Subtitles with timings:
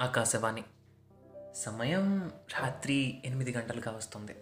[0.00, 0.64] ఆకాశవాణి.
[1.54, 4.36] సమయం రాత్రి ఎనిమిది గంటలుగా వస్తుంది.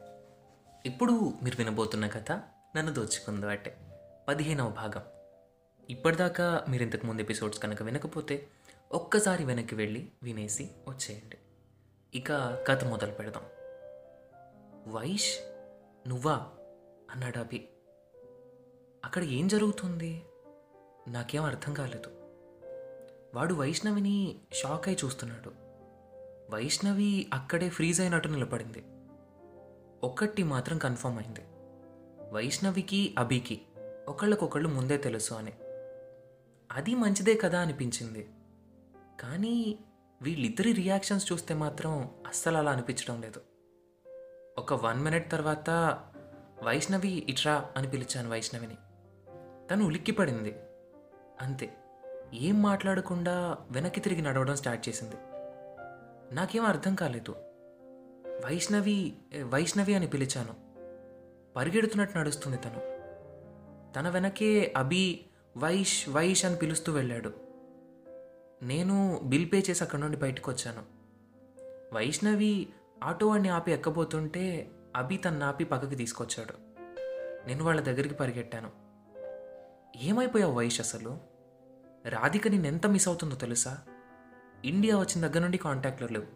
[0.86, 2.32] ఇప్పుడు మీరు వినబోతున్న కథ
[2.76, 3.76] నన్ను దోచుకుంది అంటే
[4.28, 5.02] పదిహేనవ భాగం.
[5.91, 8.48] ఇప్పటిదాకా మీరు ఇంతకు ముందు ఎపిసోడ్స్ కనుక వినకపోతే
[8.93, 11.38] ఒక్కసారి వెనక్కి వెళ్ళి వినేసి వచ్చేయండి.
[12.14, 12.32] ఇక
[12.69, 13.43] కథ మొదలు పెడదాం.
[14.93, 15.39] వైష్
[16.09, 16.46] నువ్వా?
[17.11, 17.69] అన్నాడు అభి.
[19.05, 20.23] అక్కడ ఏం జరుగుతుంది?
[21.09, 22.21] నాకేం అర్థం కాలేదు.
[23.35, 25.53] వాడు వైష్ణవిని షాక్ అయి చూస్తున్నాడు.
[26.51, 28.84] వైష్ణవి అక్కడే ఫ్రీజ్ అయినట్టు నిలబడింది.
[30.06, 31.41] ఒక్కటి మాత్రం కన్ఫర్మ్ అయింది.
[32.33, 33.62] వైష్ణవికి అభికి
[34.09, 35.53] ఒకళ్ళకొకళ్ళు ముందే తెలుసు అని.
[36.73, 38.30] అది మంచిదే కదా అనిపించింది.
[39.20, 39.78] కానీ
[40.23, 43.41] వీళ్ళిద్దరి రియాక్షన్స్ చూస్తే మాత్రం అస్సలు అలా అనిపించడం లేదు.
[44.59, 45.70] ఒక వన్ మినిట్ తర్వాత
[46.62, 48.77] వైష్ణవి ఇట్రా అని పిలిచాను వైష్ణవిని.
[49.70, 50.55] తను ఉలిక్కిపడింది.
[51.41, 51.77] అంతే.
[52.34, 55.14] ఏం మాట్లాడకుండా వెనక్కి తిరిగి నడవడం స్టార్ట్ చేసింది.
[56.34, 57.34] నాకేం అర్థం కాలేదు.
[58.45, 60.55] వైష్ణవి వైష్ణవి అని పిలిచాను.
[61.56, 62.92] పరిగెడుతున్నట్టు నడుస్తుంది తను.
[63.94, 65.24] తన వెనకే అభి
[65.56, 67.33] వైష్ వైష్ అని పిలుస్తూ వెళ్ళాడు.
[68.62, 70.83] నేను బిల్ పే చేసి అక్కడి నుండి బయటకు వచ్చాను.
[71.94, 72.69] వైష్ణవి
[73.05, 76.55] ఆటో వాడిని ఆపి ఎక్కబోతుంటే అభి తన ఆపి పక్కకి తీసుకొచ్చాడు.
[77.46, 78.70] నేను వాళ్ళ దగ్గరికి పరిగెట్టాను.
[80.02, 81.31] ఏమైపోయావు వైష్ అసలు?
[82.06, 83.78] రాధిక నేను ఎంత మిస్ అవుతుందో తెలుసా?
[84.64, 86.27] ఇండియా వచ్చిన దగ్గర నుండి కాంటాక్ట్లో లేవు.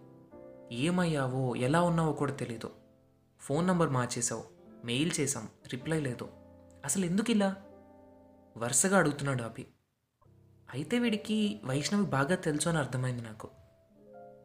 [0.74, 2.70] ఏమయ్యావో ఎలా ఉన్నావో కూడా తెలియదు
[3.40, 4.44] ఫోన్ నంబర్ మార్చేసావు
[4.84, 6.28] మెయిల్ చేసాం రిప్లై లేదు.
[6.84, 7.56] అసలు ఎందుకు ఇలా?
[8.56, 9.66] వరుసగా అడుగుతున్నాడు అభి
[10.74, 13.48] అయితే వీడికి వైష్ణవి బాగా తెలుసు అని అర్థమైంది నాకు.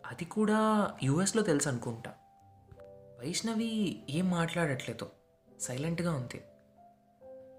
[0.05, 2.13] అది కూడా యుఎస్లో తెలుసు అనుకుంటా.
[3.19, 5.09] వైష్ణవి ఏం మాట్లాడట్లేదు.
[5.59, 6.41] సైలెంట్గా ఉంది.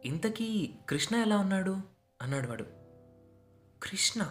[0.09, 1.77] ఇంతకీ కృష్ణ ఎలా ఉన్నాడు?
[2.23, 2.82] అన్నాడు వాడు.
[3.93, 4.23] కృష్ణ.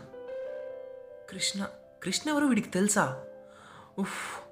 [1.29, 1.67] కృష్ణ
[2.03, 3.25] కృష్ణ ఎవరో వీడికి తెలుసా?
[3.99, 4.43] ఉఫ్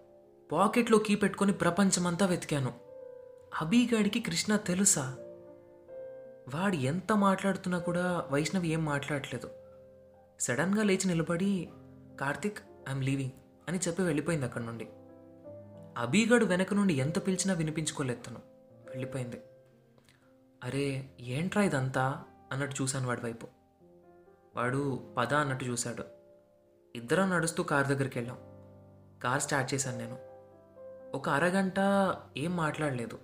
[0.51, 2.73] పాకెట్లో కీ పెట్టుకొని ప్రపంచమంతా వెతికాను.
[3.61, 5.15] అబీగాడికి కృష్ణ తెలుసా?
[6.55, 9.49] వాడు ఎంత మాట్లాడుతున్నా కూడా వైష్ణవి ఏం మాట్లాడట్లేదు
[10.39, 11.69] సడన్గా లేచి నిలబడి
[12.19, 13.31] కార్తిక్ ఐఎమ్ లీవింగ్
[13.67, 14.87] అని చెప్పి వెళ్ళిపోయింది అక్కడి నుండి.
[15.97, 18.39] అబీగాడు వెనక నుండి ఎంత పిలిచినా వినిపించుకోలేదు తను.
[18.89, 19.41] వెళ్ళిపోయింది.
[20.63, 22.23] అరే ఏంట్రా ఇదంతా?
[22.51, 23.58] అన్నట్టు చూశాను వాడి వైపు.
[24.59, 26.03] వాడు పద అన్నట్టు చూశాడు.
[26.95, 28.37] ఇద్దరం నడుస్తూ కార్ దగ్గరికి వెళ్ళాం.
[29.23, 30.19] కార్ స్టార్ట్ చేశాను నేను.
[31.17, 31.75] ఒక అరగంట
[32.37, 33.19] ఏం మాట్లాడలేదు.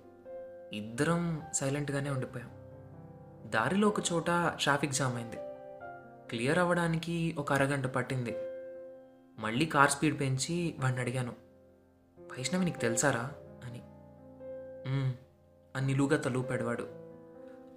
[0.72, 2.50] ఇద్దరం సైలెంట్గానే ఉండిపోయాం.
[3.50, 5.36] దారిలో ఒక చోట ట్రాఫిక్ జామ్ అయింది.
[6.28, 8.34] క్లియర్ అవ్వడానికి ఒక అరగంట పట్టింది.
[9.38, 11.32] మళ్ళీ కార్ స్పీడ్ పెంచి వాడిని అడిగాను
[12.20, 13.30] వైష్ణవి నీకు తెలుసారా?
[13.64, 13.82] అని.
[15.76, 16.82] అని నిలువుగా తలూపాడు వాడు.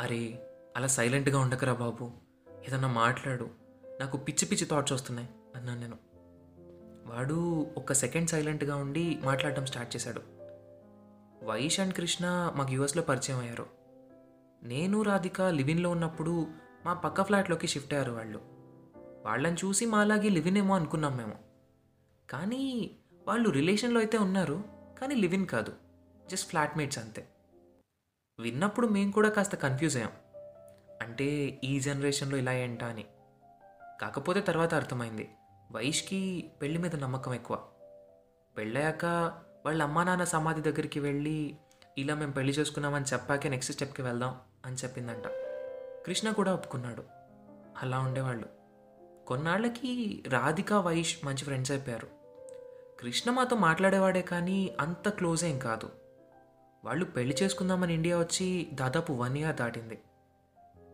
[0.01, 2.28] అరే అలా సైలెంట్గా ఉండకరా బాబు.
[2.67, 3.49] ఏదన్నా మాట్లాడు.
[3.99, 5.97] నాకు పిచ్చి పిచ్చి థాట్స్ వస్తున్నాయి అన్నాను నేను.
[7.05, 10.21] వాడు ఒక సెకండ్ సైలెంట్గా ఉండి మాట్లాడటం స్టార్ట్ చేశాడు.
[11.45, 13.65] వైష్ అండ్ కృష్ణ మాకు యూఎస్లో పరిచయం అయ్యారు.
[14.63, 16.47] నేను రాధిక లివిన్లో ఉన్నప్పుడు
[16.85, 18.39] మా పక్క ఫ్లాట్లోకి షిఫ్ట్ అయ్యారు వాళ్ళు.
[19.25, 21.35] వాళ్ళని చూసి మాలాగే లివిన్ ఏమో అనుకున్నాం మేము.
[22.29, 22.91] కానీ
[23.27, 24.63] వాళ్ళు రిలేషన్లో అయితే ఉన్నారు
[25.01, 25.73] కానీ లివిన్ కాదు.
[26.31, 27.27] జస్ట్ ఫ్లాట్మేట్స్ అంతే.
[28.39, 30.11] విన్నప్పుడు మేము కూడా కాస్త కన్ఫ్యూజ్ అయ్యాం.
[31.01, 33.05] అంటే ఈ జనరేషన్లో ఇలా ఏంటా అని.
[34.01, 35.29] కాకపోతే తర్వాత అర్థమైంది.
[35.71, 37.59] వైష్కి పెళ్ళి మీద నమ్మకం ఎక్కువ.
[38.57, 39.05] పెళ్ళయ్యాక
[39.65, 41.57] వాళ్ళ అమ్మా నాన్న సమాధి దగ్గరికి వెళ్ళి
[41.97, 45.23] ఇలా మేము పెళ్ళి చేసుకున్నామని చెప్పాకే నెక్స్ట్ స్టెప్కి వెళ్దాం అని చెప్పిందంట.
[46.05, 47.03] కృష్ణ కూడా ఒప్పుకున్నాడు.
[47.81, 48.45] అలా ఉండేవాళ్ళు.
[49.27, 52.07] కొన్నాళ్ళకి రాధిక వైష్ మంచి ఫ్రెండ్స్ అయిపోయారు.
[52.99, 55.89] కృష్ణ మాతో మాట్లాడేవాడే కానీ అంత క్లోజ్ ఏం కాదు.
[56.85, 60.01] వాళ్ళు పెళ్ళి చేసుకుందామని ఇండియా వచ్చి దాదాపు వన్ ఇయర్ దాటింది.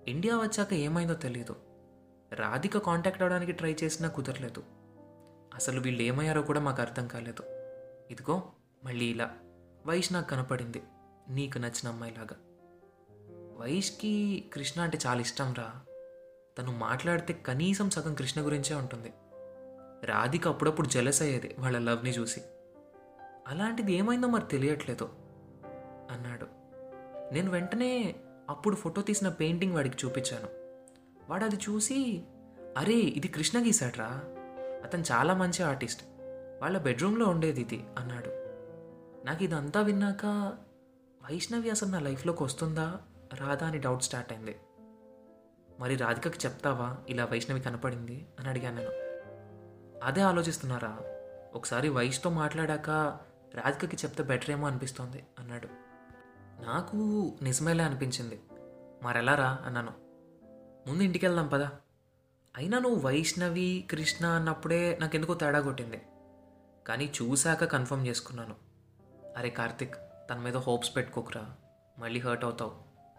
[0.07, 1.55] ఇండియా వచ్చాక ఏమైందో తెలియదు
[2.33, 4.63] రాధిక కాంటాక్ట్ అవడానికి ట్రై చేసినా కుదరలేదు.
[5.55, 7.43] అసలు వీళ్ళు ఏమయ్యారో కూడా మాకు అర్థం కాలేదు.
[8.11, 8.43] ఇదిగో
[8.83, 9.31] మళ్ళీ ఇలా.
[9.85, 10.83] వైష్ నాకు కనపడింది.
[11.29, 12.35] నీకు నచ్చిన అమ్మాయిలాగా.
[13.57, 15.71] వైష్కి కృష్ణ అంటే చాలా ఇష్టం రా.
[16.57, 19.13] తను మాట్లాడితే కనీసం సగం కృష్ణ గురించే ఉంటుంది.
[20.05, 22.41] రాధిక అప్పుడప్పుడు జెలస్ అయ్యేది వాళ్ళ లవ్ని చూసి.
[23.47, 25.09] అలాంటిది ఏమైందో మరి తెలియట్లేదు
[26.11, 26.47] అన్నాడు.
[27.33, 28.15] నేను వెంటనే
[28.49, 30.47] అప్పుడు ఫోటో తీసిన పెయింటింగ్ వాడికి చూపించాను.
[31.29, 32.23] వాడు అది చూసి
[32.77, 34.23] అరే ఇది కృష్ణ గీసాడ్రా
[34.83, 36.03] అతను చాలా మంచి ఆర్టిస్ట్.
[36.61, 38.29] వాళ్ళ బెడ్రూమ్లో ఉండేది ఇది అన్నాడు.
[39.25, 40.25] నాకు ఇదంతా విన్నాక
[41.29, 42.97] వైష్ణవి అసలు నా లైఫ్లోకి వస్తుందా?
[43.33, 44.55] రాదా అని డౌట్ స్టార్ట్ అయింది.
[45.79, 46.97] మరి రాధికకి చెప్తావా?
[47.09, 48.25] ఇలా వైష్ణవి కనపడింది?
[48.39, 48.91] అని అడిగాను నేను.
[50.03, 50.99] అదే ఆలోచిస్తున్నారా?
[51.55, 52.89] ఒకసారి వయసుతో మాట్లాడాక
[53.55, 55.84] రాధికకి చెప్తే బెటర్ ఏమో అనిపిస్తోంది అన్నాడు.
[56.61, 58.41] నాకు నిజమేలే అనిపించింది.
[59.03, 59.93] మరెలారా అన్నాను.
[60.89, 61.71] ముందు ఇంటికి వెళ్దాం పదా.
[62.57, 66.01] అయినా నువ్వు వైష్ణవి కృష్ణ అన్నప్పుడే నాకెందుకో తేడా కొట్టింది.
[66.87, 68.55] కానీ చూశాక కన్ఫర్మ్ చేసుకున్నాను.
[69.37, 69.95] అరే కార్తిక్
[70.29, 71.55] తన మీద హోప్స్ పెట్టుకోకురా.
[71.99, 72.71] మళ్ళీ హర్ట్ అవుతావు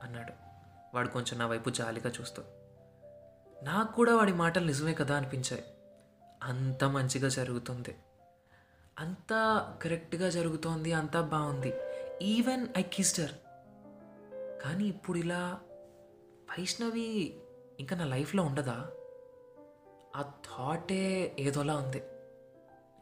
[0.02, 0.32] అన్నాడు.
[0.94, 2.42] వాడు కొంచెం నా వైపు జాలిగా చూస్తూ.
[3.62, 5.64] నాకు కూడా వాడి మాటలు నిజమే కదా అనిపించాయి.
[6.42, 7.96] అంత మంచిగా జరుగుతుంది.
[8.98, 11.72] అంతా కరెక్ట్గా జరుగుతోంది అంతా బాగుంది.
[12.22, 13.30] ఈవెన్ ఐ కిస్టర్
[14.64, 15.60] కానీ ఇప్పుడు ఇలా
[16.50, 17.36] వైష్ణవి
[17.80, 18.86] ఇంకా నా లైఫ్లో ఉండదా?
[20.16, 22.02] ఆ థాటే ఏదోలా ఉంది.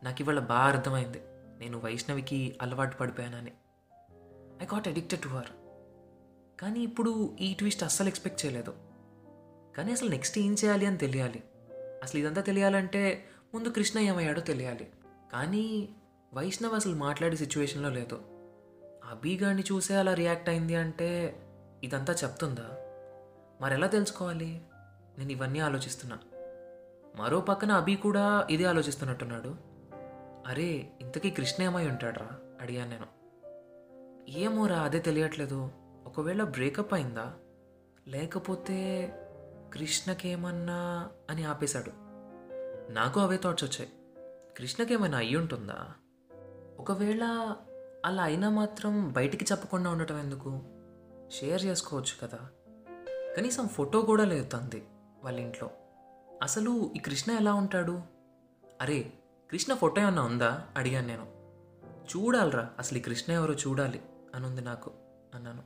[0.03, 1.23] నాకు ఇవాళ బాగా అర్థమైంది.
[1.59, 3.53] నేను వైష్ణవికి అలవాటు పడిపోయానని.
[4.63, 5.47] I got addicted to her
[6.61, 8.75] కానీ ఇప్పుడు ఈ ట్విస్ట్ అస్సలు ఎక్స్పెక్ట్ చేయలేదు.
[9.77, 11.43] కానీ అసలు నెక్స్ట్ ఏం చేయాలి అని తెలియాలి.
[12.03, 13.25] అసలు ఇదంతా తెలియాలంటే
[13.55, 14.93] ముందు కృష్ణ ఏమయ్యాడో తెలియాలి.
[15.33, 15.89] కానీ
[16.35, 18.34] వైష్ణవ్ అసలు మాట్లాడే సిచ్యువేషన్లో లేదు.
[19.11, 21.41] అభిగాడిని చూసే అలా రియాక్ట్ అయింది అంటే
[21.85, 22.71] ఇదంతా చెప్తుందా?
[23.61, 24.63] మరెలా తెలుసుకోవాలి?
[25.19, 26.19] నేను ఇవన్నీ ఆలోచిస్తున్నా.
[27.17, 29.57] మరో పక్కన అభి కూడా ఇదే ఆలోచిస్తున్నట్టున్నాడు.
[30.47, 32.31] అరే ఇంతకీ కృష్ణ ఏమై ఉంటాడ్రా?
[32.61, 33.07] అడిగాను నేను.
[34.31, 35.71] ఏమోరా అదే తెలియట్లేదు.
[36.07, 37.35] ఒకవేళ బ్రేకప్ అయిందా?
[38.09, 39.09] లేకపోతే
[39.75, 41.91] కృష్ణకేమన్నా అని ఆపేశాడు.
[42.93, 43.91] నాకు అవే థాట్స్ వచ్చాయి.
[44.59, 45.87] కృష్ణకేమైనా అయ్యి ఉంటుందా
[46.79, 47.57] ఒకవేళ
[48.05, 50.63] అలా అయినా మాత్రం బయటికి చెప్పకుండా ఉండటం ఎందుకు?
[51.29, 52.39] షేర్ చేసుకోవచ్చు కదా.
[53.37, 54.87] కనీసం ఫోటో కూడా లేదు తంది
[55.23, 55.71] వాళ్ళ ఇంట్లో.
[56.43, 58.03] అసలు ఈ కృష్ణ ఎలా ఉంటాడు?
[58.81, 59.13] అరే
[59.51, 60.67] కృష్ణ ఫోటో ఏమన్నా ఉందా?
[60.77, 61.27] అడిగాను నేను.
[62.17, 64.03] చూడాలరా అసలు ఈ కృష్ణ ఎవరో చూడాలి
[64.35, 64.91] అని ఉంది నాకు
[65.35, 65.63] అన్నాను.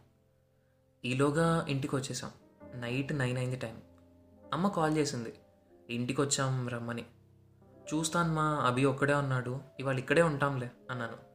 [1.05, 2.31] ఈలోగా ఇంటికి వచ్చేసాం
[2.75, 3.82] నైట్ నైన్ అయింది టైం.
[4.52, 5.35] అమ్మ కాల్ చేసింది.
[5.90, 7.05] ఇంటికి వచ్చాం రమ్మని.
[7.94, 11.29] చూస్తాను మా అభి ఒక్కడే ఉన్నాడు ఇవాళ ఇక్కడే ఉంటాంలే అన్నాను.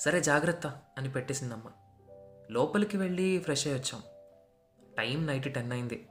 [0.00, 0.66] సరే జాగ్రత్త
[0.98, 1.70] అని పెట్టేసిందమ్మ.
[2.50, 4.02] లోపలికి వెళ్ళి ఫ్రెష్ అయ్యి వచ్చాం.
[4.98, 6.08] టైం నైట్ టెన్ అయింది.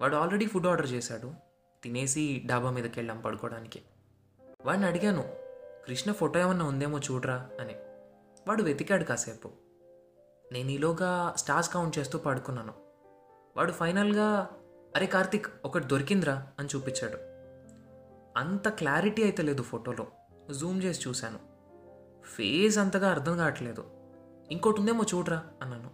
[0.00, 1.34] వాడు ఆల్రెడీ ఫుడ్ ఆర్డర్ చేశాడు.
[1.82, 3.82] తినేసి డాబా మీదకి వెళ్ళాం పడుకోవడానికి.
[4.64, 5.24] వాడిని అడిగాను
[5.86, 7.74] కృష్ణ ఫోటో ఏమన్నా ఉందేమో చూడరా అని.
[8.48, 9.50] వాడు వెతికాడు కాసేపు.
[10.52, 12.74] నేను ఈలోగా స్టార్స్ కౌంట్ చేస్తూ పడుకున్నాను.
[13.56, 14.50] వాడు ఫైనల్గా
[14.96, 17.18] అరే కార్తిక్ ఒకటి దొరికిందిరా అని చూపించాడు.
[18.38, 20.06] అంత క్లారిటీ అయితే లేదు ఫోటోలో.
[20.52, 21.49] జూమ్ చేసి చూశాను.
[22.30, 23.84] ఫేస్ అంతగా అర్థం కావట్లేదు.
[24.50, 25.90] ఇంకోటి ఉందేమో చూడరా అన్నాను.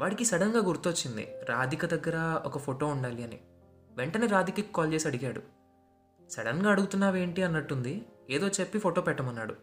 [0.00, 3.40] వాడికి సడన్గా గుర్తొచ్చింది రాధిక దగ్గర ఒక ఫోటో ఉండాలి అని.
[3.90, 5.42] వెంటనే రాధికకి కాల్ చేసి అడిగాడు.
[6.30, 9.54] సడన్గా అడుగుతున్నావేంటి అన్నట్టుంది ఏదో చెప్పి ఫోటో పెట్టమన్నాడు.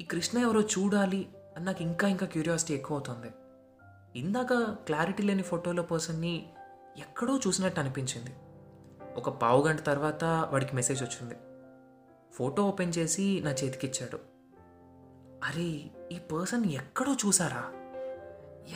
[0.00, 3.30] ఈ కృష్ణ ఎవరో చూడాలి అని నాకు ఇంకా ఇంకా క్యూరియాసిటీ ఎక్కువ అవుతుంది
[4.18, 6.46] ఇందాక క్లారిటీ లేని ఫోటోలో పర్సన్ని
[6.98, 8.30] ఎక్కడో చూసినట్టు అనిపించింది.
[9.16, 11.34] ఒక పావు గంట తర్వాత వాడికి మెసేజ్ వచ్చింది.
[12.32, 14.37] ఫోటో ఓపెన్ చేసి నా చేతికిచ్చాడు.
[15.44, 17.64] అరే ఈ పర్సన్ ఎక్కడో చూసారా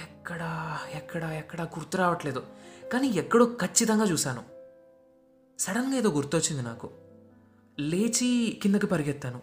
[0.02, 2.42] ఎక్కడా ఎక్కడా ఎక్కడా గుర్తు రావట్లేదు.
[2.92, 4.42] కానీ ఎక్కడో ఖచ్చితంగా చూశాను.
[5.58, 6.90] సడన్గా ఏదో గుర్తొచ్చింది నాకు.
[7.80, 9.40] లేచి కిందకి పరిగెత్తాను.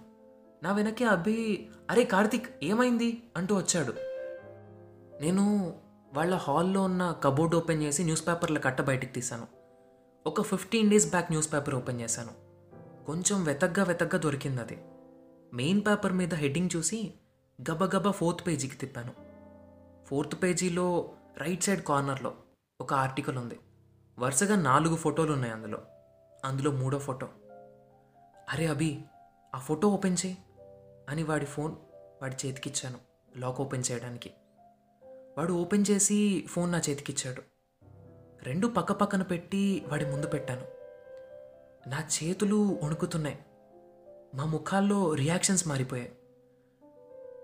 [0.63, 3.23] నా వెనకే అబ్బి అరే కార్తిక్ ఏమైంది?
[3.37, 3.93] అంటూ వచ్చాడు.
[5.21, 5.73] నేను
[6.13, 9.47] వాళ్ళ హాల్లో ఉన్న కబోర్డ్ ఓపెన్ చేసి న్యూస్ పేపర్ల కట్ట బయటికి తీశాను.
[10.27, 12.31] ఒక fifteen days back newspaper open చేశాను.
[13.05, 14.81] కొంచెం వెతగ్గా వెతగ్గా దొరికింది అది.
[15.53, 17.13] మెయిన్ పేపర్ మీద హెడ్డింగ్ చూసి
[17.71, 19.13] గబగబా ఫోర్త్ పేజీకి తిప్పాను.
[20.05, 22.33] ఫోర్త్ పేజీలో రైట్ సైడ్ కార్నర్లో
[22.81, 23.59] ఒక ఆర్టికల్ ఉంది.
[24.19, 25.81] వరుసగా నాలుగు ఫోటోలు ఉన్నాయి అందులో.
[26.45, 27.29] అందులో మూడో ఫోటో
[28.49, 29.01] అరే అభి
[29.55, 30.37] ఆ ఫోటో ఓపెన్ చేయి
[31.09, 31.75] అని వాడి ఫోన్
[32.21, 32.97] వాడి చేతికిచ్చాను.
[33.37, 34.31] లాక్ ఓపెన్ చేయడానికి.
[35.37, 37.43] వాడు ఓపెన్ చేసి ఫోన్ నా చేతికిచ్చాడు.
[38.43, 40.61] రెండు పక్క పక్కన పెట్టి వాడి ముందు పెట్టాను.
[41.89, 43.39] నా చేతులు వణుకుతున్నాయి.
[44.35, 46.11] మా ముఖాల్లో రియాక్షన్స్ మారిపోయాయి.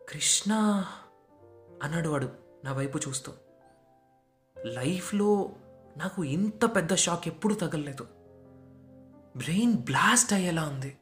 [0.09, 0.53] కృష్ణ
[1.83, 2.29] అన్నాడు వాడు
[2.63, 3.31] నా వైపు చూస్తూ.
[4.65, 5.49] లైఫ్లో
[5.97, 8.03] నాకు ఇంత పెద్ద షాక్ ఎప్పుడు తగలలేదు.
[9.37, 10.97] బ్రెయిన్ బ్లాస్ట్ అయ్యేలా ఉంది.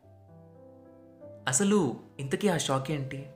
[1.48, 3.30] అసలు ఇంతకీ ఆ షాక్ ఏంటి?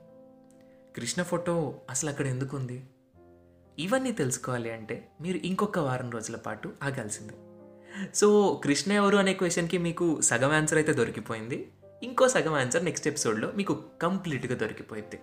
[0.96, 2.88] కృష్ణ ఫోటో అసలు అక్కడ ఎందుకు ఉంది?
[3.78, 7.34] ఇవన్నీ తెలుసుకోవాలి అంటే మీరు ఇంకొక వారం రోజుల పాటు ఆగాల్సిందే.
[8.14, 11.72] సో కృష్ణ ఎవరు అనే క్వశ్చన్కి మీకు సగం ఆన్సర్ అయితే దొరికిపోయింది.
[12.02, 15.20] ఇంకో సగం ఆన్సర్ నెక్స్ట్ ఎపిసోడ్లో మీకు కంప్లీట్గా దొరికిపోయింది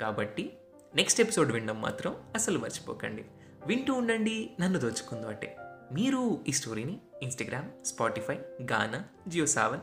[0.00, 0.52] కాబట్టి
[0.94, 3.24] నెక్స్ట్ ఎపిసోడ్ వినడం మాత్రం అసలు మర్చిపోకండి.
[3.66, 5.56] వింటూ ఉండండి నన్ను దోచుకుందో అంటే.
[5.92, 9.80] మీరు ఈ స్టోరీని ఇన్స్టాగ్రామ్ స్పాటిఫై గానా జియో సావన్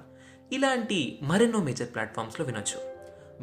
[0.53, 2.79] ఇలాంటి మరెన్నో మేజర్ ప్లాట్ఫామ్స్లో వినొచ్చు.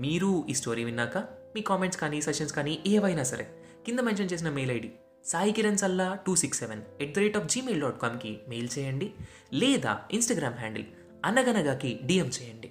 [0.01, 1.19] మీరు ఈ స్టోరీ విన్నాక
[1.55, 3.47] మీ కామెంట్స్ కానీ సెషన్స్ కానీ ఏవైనా సరే
[3.87, 4.93] కింద మెన్షన్ చేసిన mail ID
[5.25, 9.13] Sai Kiran Salla two six seven at the rate of Gmail dot కామ్కి mail చేయండి
[9.53, 10.85] లేదా ఇన్స్టాగ్రామ్ హ్యాండిల్
[11.25, 12.71] అనగనగాకి డిఎం చేయండి.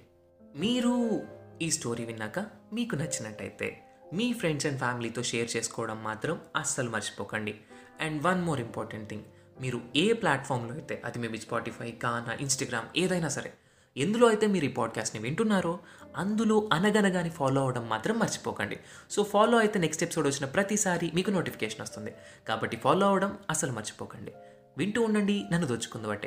[0.56, 1.22] మీరు
[1.62, 2.38] ఈ స్టోరీ విన్నాక
[2.72, 3.82] మీకు నచ్చినట్టయితే
[4.12, 7.60] మీ ఫ్రెండ్స్ అండ్ ఫ్యామిలీతో షేర్ చేసుకోవడం మాత్రం అస్సలు మర్చిపోకండి.
[8.00, 9.22] And one more important thing
[9.60, 13.52] మీరు ఏ ప్లాట్ఫామ్లో అయితే అది మేబీ స్పాటిఫై గానా ఇన్స్టాగ్రామ్ ఏదైనా సరే
[13.96, 15.78] ఎందులో అయితే మీరు ఈ పాడ్కాస్ట్ని వింటున్నారో
[16.16, 18.78] అందులో అనగనగాని ఫాలో అవ్వడం మాత్రం మర్చిపోకండి.
[19.10, 22.14] సో ఫాలో అయితే నెక్స్ట్ ఎపిసోడ్ వచ్చిన ప్రతిసారి మీకు నోటిఫికేషన్ వస్తుంది.
[22.48, 24.32] కాబట్టి ఫాలో అవ్వడం అసలు మర్చిపోకండి.
[24.78, 26.18] వింటూ ఉండండి నన్ను దోచుకుందు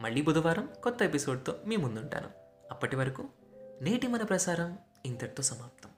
[0.00, 2.28] మళ్ళీ బుధవారం కొత్త ఎపిసోడ్తో మీ ముందుంటాను.
[2.70, 3.24] అప్పటి వరకు
[3.82, 5.89] నేటి మన ప్రసారం ఇంతటితో సమాప్తం.